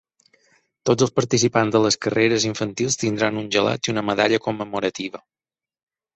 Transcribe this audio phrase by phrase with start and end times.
[0.89, 5.25] Tots els participants de les carreres infantils tindran un gelat i una medalla commemorativa.